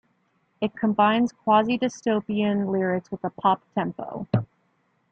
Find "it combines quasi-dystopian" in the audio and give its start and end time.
0.59-2.71